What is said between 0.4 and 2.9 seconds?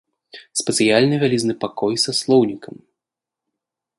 Спецыяльны вялізны пакой са слоўнікам.